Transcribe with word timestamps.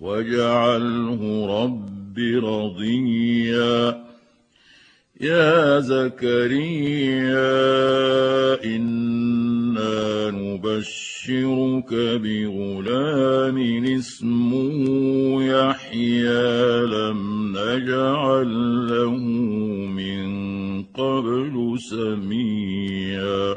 واجعله 0.00 1.46
رب 1.62 2.18
رضيا 2.18 4.04
يا 5.20 5.80
زكريا 5.80 7.44
إنا 8.64 10.30
نبشرك 10.30 11.94
بغلام 11.94 13.58
اسمه 13.84 15.44
يحيى 15.44 16.82
لم 16.86 17.52
نجعل 17.56 18.50
له 18.88 19.16
من 20.00 20.28
قبل 20.82 21.76
سميا 21.90 23.56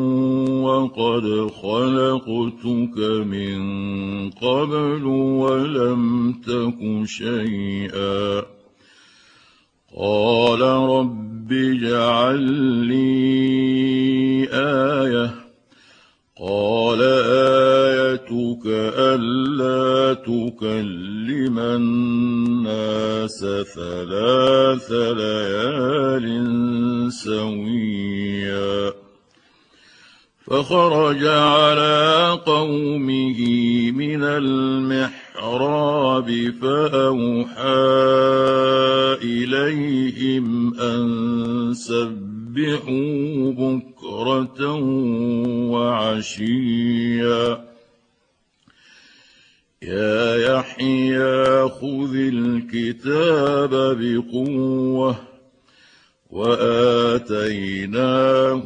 وقد 0.61 1.51
خلقتك 1.61 2.97
من 3.27 3.61
قبل 4.29 5.05
ولم 5.05 6.33
تك 6.33 7.05
شيئا 7.05 8.43
قال 9.97 10.61
رب 10.61 11.51
اجعل 11.51 12.41
لي 12.87 14.47
آية 14.51 15.31
قال 16.39 17.01
آيتك 17.01 18.65
ألا 18.65 20.13
تكلم 20.13 21.59
الناس 21.59 23.39
ثلاث 23.75 24.91
ليال 24.91 26.27
سويا 27.11 28.93
فخرج 30.51 31.25
على 31.25 32.39
قومه 32.45 33.39
من 33.91 34.23
المحراب 34.23 35.49
فأوحى 36.61 37.61
إليهم 39.23 40.73
أن 40.79 41.73
سبحوا 41.73 43.51
بكرة 43.51 44.73
وعشيا. 45.71 47.65
يا 49.83 50.35
يحيى 50.35 51.69
خذ 51.69 52.15
الكتاب 52.15 53.69
بقوة 53.99 55.30
وآتيناه 56.31 57.83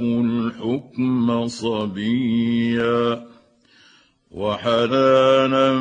الحكم 0.01 1.47
صبيا 1.47 3.25
وحنانا 4.31 5.79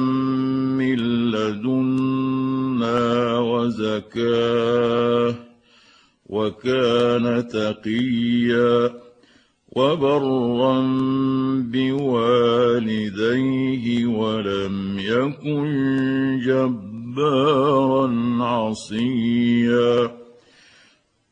من 0.78 0.96
لدنا 1.30 2.98
وزكاة 3.38 5.34
وكان 6.26 7.48
تقيا 7.48 8.90
وبرا 9.76 10.80
بوالديه 12.54 13.26
ولم 14.06 14.98
يكن 14.98 16.40
جبارا 16.46 18.06
عصيا 18.40 20.23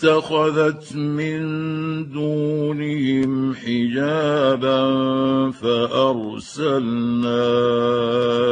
فاتخذت 0.00 0.96
من 0.96 1.42
دونهم 2.12 3.54
حجابا 3.54 4.80
فأرسلنا 5.50 7.36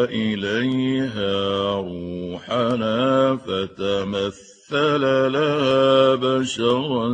إليها 0.04 1.76
روحنا 1.80 3.36
فتمثل 3.36 4.48
مثل 4.68 5.00
لها 5.32 6.14
بشرا 6.14 7.08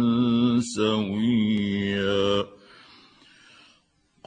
سويا. 0.61 2.45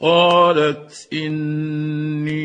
قالت 0.02 1.08
إني 1.14 2.38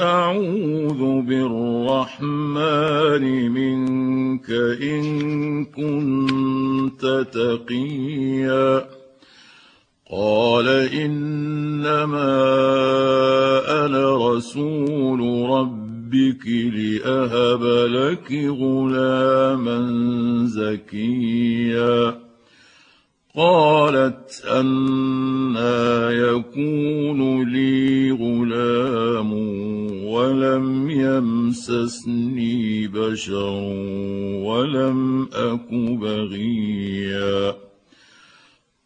أعوذ 0.00 1.22
بالرحمن 1.22 3.24
منك 3.50 4.50
إن 4.82 5.64
كنت 5.64 7.26
تقيا. 7.32 8.86
قال 10.10 10.68
إنما 10.68 12.26
أنا 13.86 14.32
رسول 14.32 15.50
رب 15.50 15.86
ربك 16.06 16.46
لأهب 16.46 17.62
لك 17.90 18.32
غلاما 18.32 19.78
زكيا. 20.46 22.25
قالت 23.36 24.44
أنا 24.50 26.10
يكون 26.10 27.52
لي 27.52 28.10
غلام 28.10 29.32
ولم 30.04 30.90
يمسسني 30.90 32.86
بشر 32.88 33.60
ولم 34.44 35.28
أك 35.32 35.68
بغيا. 35.72 37.54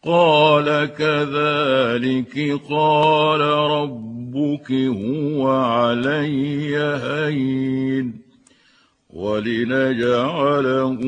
قال 0.03 0.85
كذلك 0.85 2.61
قال 2.69 3.41
ربك 3.71 4.71
هو 4.71 5.47
علي 5.49 6.77
هين 6.77 8.21
ولنجعله 9.13 10.99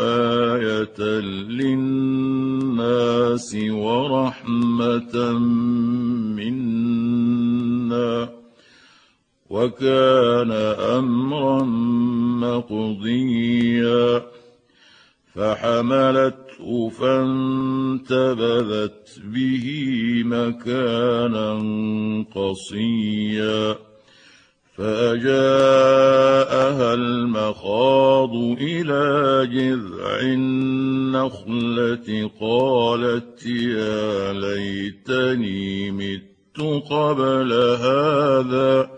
آية 0.00 1.00
للناس 1.30 1.89
ورحمة 3.70 5.38
منا 6.36 8.28
وكان 9.50 10.50
أمرا 10.98 11.62
مقضيا 12.40 14.22
فحملته 15.34 16.88
فانتبذت 16.88 18.40
به 19.24 19.66
مكانا 20.24 21.52
قصيا 22.34 23.89
فأجاءها 24.80 26.40
المخاض 26.94 28.34
إلى 28.60 29.46
جذع 29.52 30.20
النخلة 30.20 32.08
قالت 32.40 33.46
يا 33.46 34.32
ليتني 34.32 35.90
مت 35.90 36.60
قبل 36.90 37.52
هذا 37.52 38.90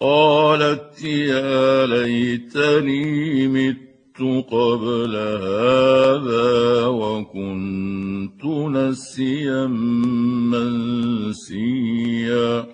قالت 0.00 1.04
يا 1.04 1.86
ليتني 1.86 3.48
مت 3.48 4.20
قبل 4.50 5.16
هذا 5.16 6.86
وكنت 6.86 8.44
نسيا 8.44 9.66
منسيا 11.36 12.73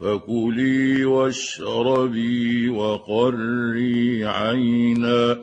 فكلي 0.00 1.04
واشربي 1.04 2.68
وقري 2.68 4.24
عينا. 4.24 5.38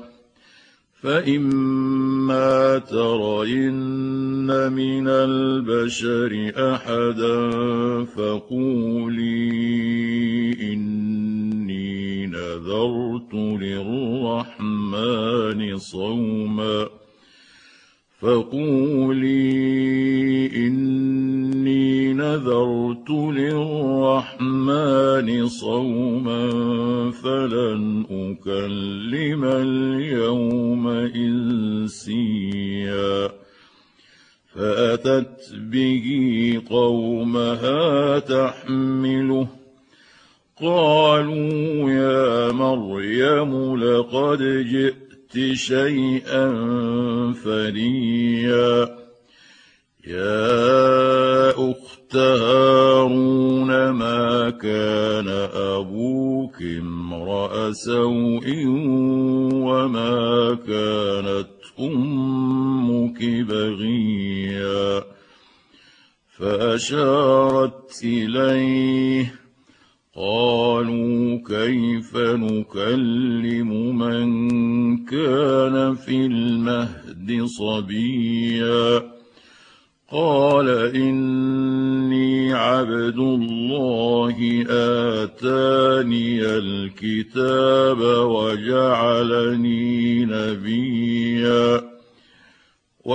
فإما 1.01 2.77
ترين 2.77 4.71
من 4.71 5.07
البشر 5.07 6.51
أحدا 6.57 7.51
فقولي 8.05 9.53
إني 10.73 12.27
نذرت 12.27 13.33
للرحمن 13.33 15.77
صوما. 15.77 16.87
فقولي 18.21 20.02
نذرت 23.09 23.35
للرحمن 23.35 25.27
صوما 25.47 26.49
فلن 27.11 28.05
أكلم 28.11 29.43
اليوم 29.43 30.87
إنسيا. 31.15 32.51
فأتت 34.55 35.53
به 35.53 36.61
قومها 36.69 38.19
تحمله. 38.19 39.47
قالوا 40.61 41.91
يا 41.91 42.51
مريم 42.51 43.75
لقد 43.75 44.41
جئت 44.71 45.53
شيئا 45.53 46.51
فريا 47.43 48.97
يا 50.07 50.63
هارون 52.15 52.62
سوء 57.71 58.65
وما 59.53 60.57
كانت 60.67 61.47
أمك 61.79 63.23
بغيا 63.23 65.03
فاشارت 66.37 67.42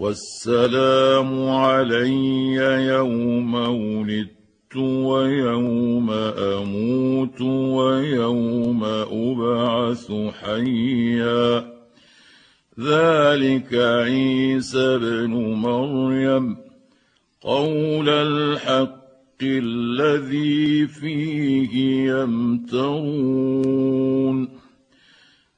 والسلام 0.00 1.48
علي 1.48 2.54
يوم 2.88 3.54
ولدت 3.54 4.76
ويوم 4.76 6.10
أموت 6.10 7.40
ويوم 7.40 8.84
أبعث 8.84 10.12
حيا. 10.40 11.70
ذلك 12.80 13.74
عيسى 13.74 14.78
ابن 14.78 15.32
مريم 15.36 16.56
قول 17.40 18.08
الحق 18.08 19.42
الذي 19.42 20.86
فيه 20.86 21.72
يمترون. 22.12 24.09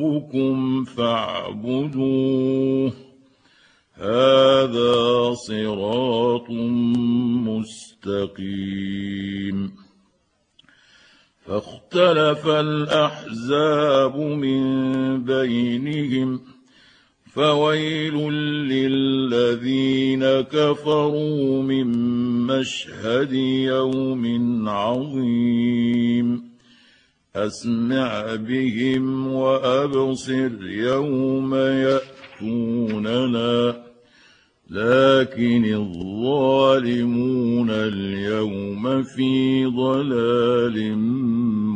وربكم 0.00 0.84
فاعبدوه. 0.84 2.92
هذا 3.94 5.34
صراط 5.34 6.50
مستقيم. 7.46 9.72
فاختلف 11.46 12.46
الأحزاب 12.46 14.16
من 14.16 15.24
بينهم 15.24 16.40
فويل 17.32 18.14
للذين 18.68 20.40
كفروا 20.40 21.62
من 21.62 21.86
مشهد 22.46 23.32
يوم 23.32 24.68
عظيم. 24.68 26.49
أسمع 27.36 28.34
بهم 28.34 29.32
وأبصر 29.32 30.50
يوم 30.62 31.54
يأتوننا. 31.54 33.50
لكن 34.70 35.74
الظالمون 35.74 37.70
اليوم 37.70 39.02
في 39.02 39.66
ضلال 39.66 40.98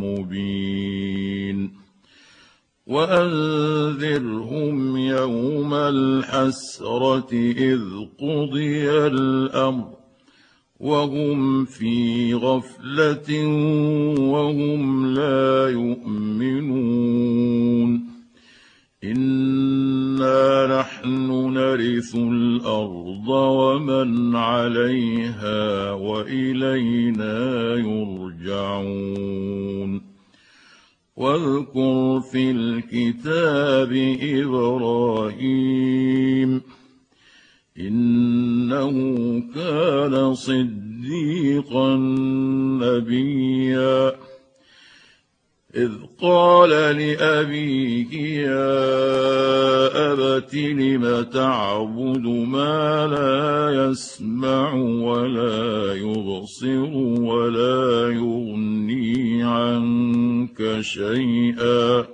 مبين. 0.02 1.70
وأنذرهم 2.86 4.96
يوم 4.96 5.74
الحسرة 5.74 7.32
إذ 7.32 7.82
قضي 8.20 8.90
الأمر. 8.90 10.03
وهم 10.80 11.64
في 11.64 12.34
غفلة 12.34 13.46
وهم 14.18 15.06
لا 15.14 15.68
يؤمنون. 15.70 16.94
إنا 19.04 20.80
نحن 20.80 21.30
نرث 21.52 22.14
الأرض 22.14 23.28
ومن 23.28 24.36
عليها 24.36 25.92
وإلينا 25.92 27.74
يرجعون. 27.74 29.34
واذكر 31.16 32.20
في 32.20 32.50
الكتاب 32.50 34.16
إبراهيم 34.22 35.94
إنه 37.80 38.90
كان 39.54 40.34
صديقا 40.34 41.96
نبيا. 42.82 44.12
إذ 45.76 45.90
قال 46.22 46.70
لأبيه 46.70 48.14
يا 48.40 48.92
أبت 50.12 50.54
لم 50.54 51.22
تعبد 51.22 52.26
ما 52.26 53.06
لا 53.06 53.90
يسمع 53.90 54.74
ولا 54.74 55.94
يبصر 55.94 56.94
ولا 57.20 58.08
يغني 58.08 59.42
عنك 59.42 60.80
شيئا؟ 60.80 62.13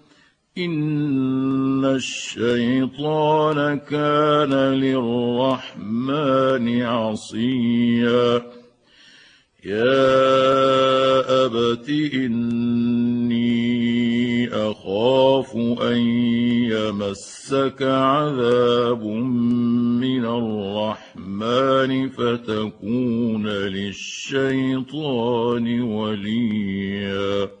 ان 0.57 1.85
الشيطان 1.85 3.79
كان 3.79 4.53
للرحمن 4.73 6.11
عصيا 6.81 8.41
يا 9.65 11.45
ابت 11.45 11.89
اني 12.13 13.51
اخاف 14.53 15.55
ان 15.81 15.97
يمسك 16.71 17.81
عذاب 17.81 19.03
من 20.01 20.25
الرحمن 20.25 22.09
فتكون 22.09 23.47
للشيطان 23.77 25.01
وليا 25.81 27.60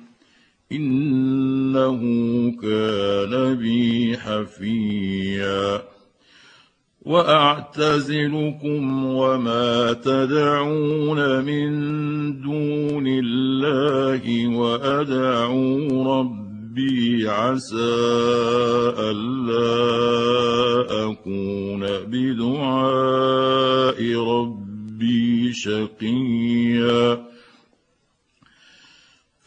إنه 0.71 1.99
كان 2.61 3.55
بي 3.55 4.17
حفيا. 4.17 5.81
وأعتزلكم 7.01 9.05
وما 9.05 9.93
تدعون 9.93 11.45
من 11.45 11.71
دون 12.41 13.07
الله 13.07 14.47
وأدعو 14.57 16.19
ربي 16.19 17.29
عسى 17.29 17.95
ألا 18.99 20.01
أكون 21.11 21.85
بدعاء 22.07 24.15
ربي 24.15 25.53
شقيا. 25.53 27.20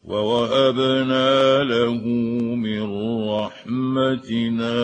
ووهبنا 0.04 1.64
له 1.64 2.08
من 2.56 2.84
رحمتنا 3.30 4.76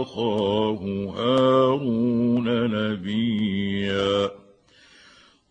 أخاه 0.00 0.80
هارون 1.16 2.46
نبيا 2.70 4.30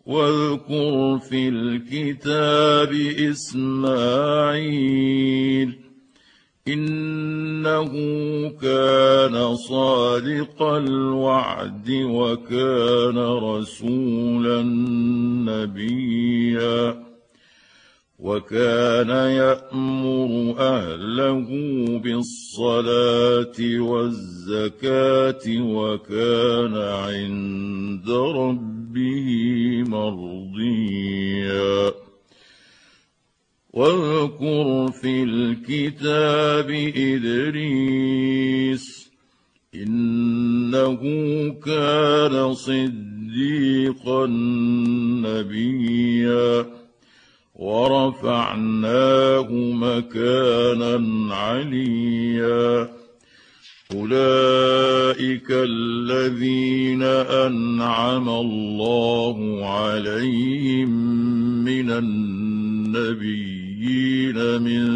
واذكر 0.06 1.18
في 1.18 1.48
الكتاب 1.48 2.92
إسماعيل 4.22 5.81
إنه 6.68 7.88
كان 8.62 9.54
صادق 9.56 10.62
الوعد 10.62 11.90
وكان 11.90 13.18
رسولا 13.18 14.62
نبيا 15.50 17.02
وكان 18.18 19.08
يأمر 19.10 20.54
أهله 20.58 21.48
بالصلاة 21.98 23.58
والزكاة 23.60 25.44
وكان 25.48 26.74
عند 26.76 28.10
ربه 28.10 29.28
مرضيا 29.86 31.22
واذكر 33.72 34.90
في 34.92 35.22
الكتاب 35.22 36.70
إدريس 36.96 38.82
إنه 39.74 41.00
كان 41.64 42.54
صديقا 42.54 44.26
نبيا 45.26 46.66
ورفعناه 47.54 49.48
مكانا 49.52 51.34
عليا. 51.34 52.88
أولئك 53.94 55.46
الذين 55.50 57.02
أنعم 57.02 58.28
الله 58.28 59.66
عليهم 59.68 60.88
من 61.64 61.90
النبيين 63.82 64.62
من 64.62 64.86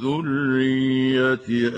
ذرية 0.00 1.70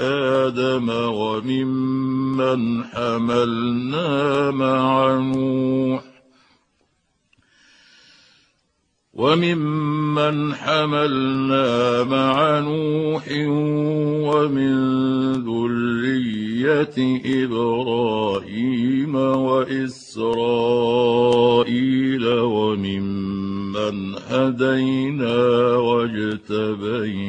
آدم 0.47 0.89
وممن 0.91 2.85
حملنا 2.85 4.51
مع 4.51 5.19
نوح 5.19 6.10
وممن 9.21 10.55
حملنا 10.55 12.05
مع 12.05 12.59
نوح 12.61 13.25
ومن 14.33 14.73
ذرية 15.45 16.97
إبراهيم 17.45 19.15
وإسرائيل 19.15 20.65
وممن 22.29 24.15
هدينا 24.29 25.37
واجتبينا 25.77 27.21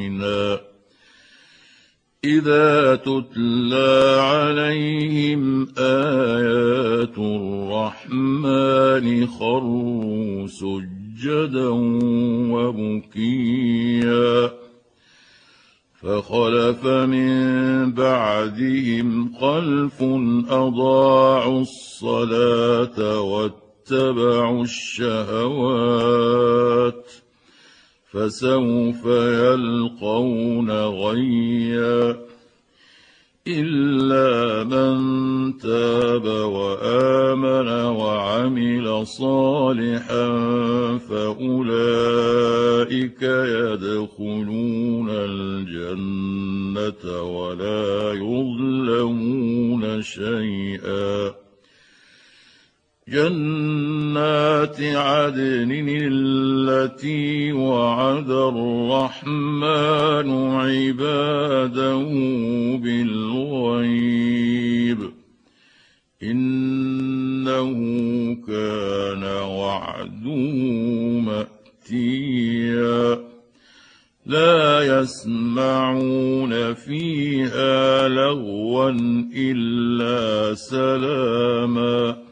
إذا 2.24 2.95
تتلى 2.95 4.17
عليهم 4.21 5.67
آيات 5.77 7.17
الرحمن 7.17 8.48
خروا 9.27 10.48
سجدا 10.48 10.90
سجدا 11.22 11.70
وبكيا. 12.51 14.51
فخلف 16.01 16.86
من 16.86 17.94
بعدهم 17.94 19.34
خلف 19.34 20.04
أضاعوا 20.50 21.62
الصلاة 21.62 23.22
واتبعوا 23.22 24.63
الشهوات 24.63 25.92
فسوف 28.12 29.06
يلقون 29.06 30.72
غيّا. 30.72 32.30
إلا 33.48 34.64
من 34.64 35.58
تاب 35.58 36.25
وآمن 36.25 37.68
وعمل 37.98 39.08
صالحا 39.08 40.27
فأولئك 41.10 42.42
يدخلون 43.22 45.10
الجنة 45.10 46.24
ولا 47.22 48.14
يظلمون 48.14 50.01
شيئا. 50.01 51.34
جنات 53.09 54.81
عدن 54.81 55.87
التي 56.01 57.51
وعد 57.51 58.29
الرحمن 58.29 60.29
عباده 60.55 62.03
بالغيب. 62.77 64.98
إنه 66.24 67.74
كان 68.48 69.24
وعده 69.44 70.35
مأتيا. 71.92 73.20
لا 74.25 75.01
يسمعون 75.01 76.74
فيها 76.74 78.07
لغوا 78.07 78.92
إلا 79.35 80.55
سلاما. 80.55 82.30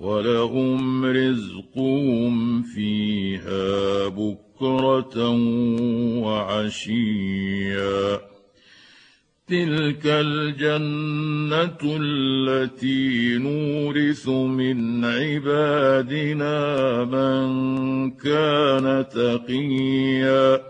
ولهم 0.00 1.04
رزقهم 1.04 2.62
فيها 2.62 4.08
بكرة 4.08 5.28
وعشيا. 6.20 8.20
تلك 9.48 10.06
الجنة 10.06 11.96
التي 12.00 13.38
نورث 13.38 14.28
من 14.28 15.04
عبادنا 15.04 16.54
من 17.04 18.10
كان 18.10 19.06
تقيا. 19.08 20.60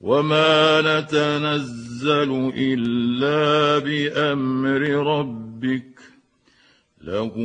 وما 0.00 0.80
نتنزل 0.80 2.52
إلا 2.56 3.78
بأمر 3.78 4.82
ربك 4.82 5.97
له 7.04 7.38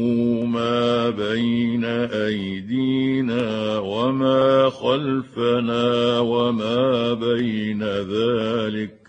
ما 0.45 1.09
بين 1.09 1.85
أيدينا 1.85 3.79
وما 3.79 4.69
خلفنا 4.69 6.19
وما 6.19 7.13
بين 7.13 7.83
ذلك 7.83 8.99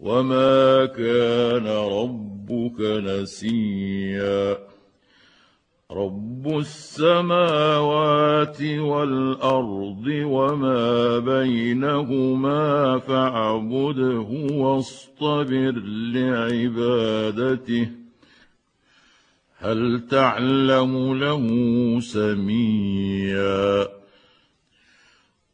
وما 0.00 0.86
كان 0.86 1.66
ربك 1.66 2.80
نسيا. 2.80 4.58
رب 5.90 6.58
السماوات 6.58 8.62
والأرض 8.62 10.06
وما 10.06 11.18
بينهما 11.18 12.98
فاعبده 12.98 14.28
واصطبر 14.52 15.72
لعبادته. 16.14 18.01
هل 19.62 20.06
تعلم 20.10 21.14
له 21.14 21.46
سميا؟ 22.00 23.88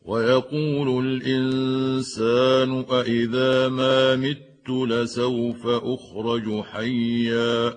ويقول 0.05 1.07
الإنسان 1.07 2.85
أإذا 2.91 3.69
ما 3.69 4.17
مت 4.17 4.71
لسوف 4.71 5.67
اخرج 5.67 6.61
حيا؟ 6.61 7.75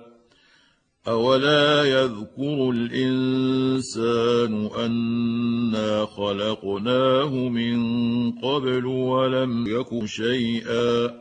اولا 1.08 1.84
يذكر 1.84 2.70
الإنسان 2.70 4.70
انا 4.78 6.06
خلقناه 6.06 7.36
من 7.36 7.82
قبل 8.32 8.86
ولم 8.86 9.68
يك 9.68 10.06
شيئا؟ 10.06 11.21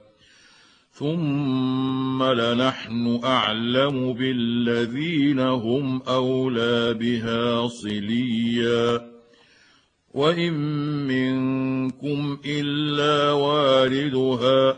ثم 1.01 2.23
لنحن 2.23 3.19
اعلم 3.23 4.13
بالذين 4.13 5.39
هم 5.39 6.01
اولى 6.01 6.93
بها 6.93 7.67
صليا 7.67 9.11
وان 10.13 10.53
منكم 11.07 12.37
الا 12.45 13.31
واردها 13.31 14.77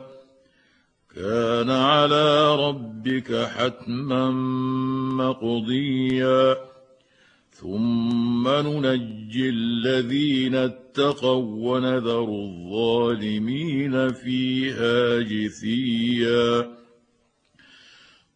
كان 1.15 1.69
على 1.69 2.55
ربك 2.55 3.45
حتما 3.45 4.31
مقضيا 5.11 6.55
ثم 7.53 8.47
ننجي 8.47 9.49
الذين 9.49 10.55
اتقوا 10.55 11.71
ونذر 11.71 12.23
الظالمين 12.23 14.09
فيها 14.09 15.19
جثيا 15.21 16.82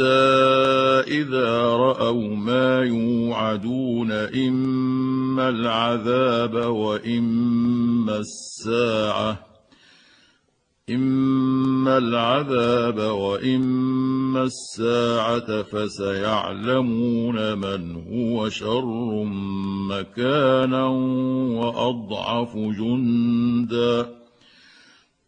إذا 0.00 1.62
رأوا 1.62 2.36
ما 2.36 2.80
يوعدون 2.84 4.12
إما 4.12 5.48
العذاب 5.48 6.54
وإما 6.54 8.16
الساعة 8.18 9.48
إما 10.90 11.98
العذاب 11.98 12.98
وإما 12.98 14.42
الساعة 14.42 15.62
فسيعلمون 15.62 17.58
من 17.58 17.94
هو 17.94 18.48
شر 18.48 19.24
مكانا 19.88 20.86
وأضعف 21.58 22.56
جنداً 22.56 24.17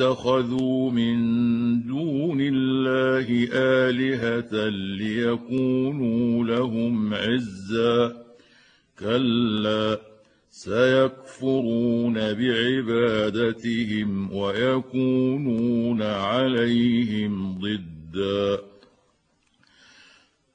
واتخذوا 0.00 0.90
من 0.90 1.16
دون 1.86 2.38
الله 2.40 3.48
آلهة 3.52 4.68
ليكونوا 4.98 6.44
لهم 6.44 7.14
عزا. 7.14 8.24
كلا 8.98 10.00
سيكفرون 10.50 12.14
بعبادتهم 12.14 14.08
ويكونون 14.32 16.02
عليهم 16.02 17.58
ضدًا. 17.58 18.73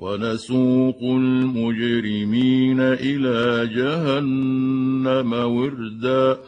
ونسوق 0.00 0.98
المجرمين 1.02 2.80
إلى 2.80 3.66
جهنم 3.74 5.32
وردا. 5.32 6.38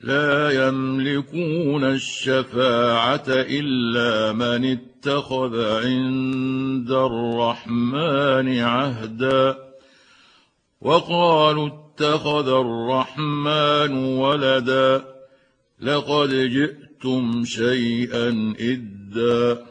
لا 0.00 0.68
يملكون 0.68 1.84
الشفاعة 1.84 3.24
إلا 3.28 4.32
من 4.32 4.64
اتخذ 4.64 5.64
عند 5.84 6.90
الرحمن 6.90 8.58
عهدا. 8.58 9.58
وقالوا 10.80 11.68
اتخذ 11.68 12.48
الرحمن 12.48 13.94
ولدا. 13.94 15.04
لقد 15.80 16.28
جئتم 16.34 17.44
شيئا 17.44 18.54
إدا. 18.60 19.70